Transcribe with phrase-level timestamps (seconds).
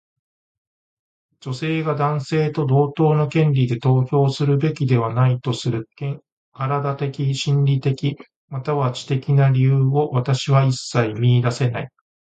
[1.41, 6.19] 女性が男性と同等の権利で投票するべきではないとする身
[6.53, 8.17] 体的、心理的、
[8.47, 11.91] または知的な理由を私は一切見いだせない。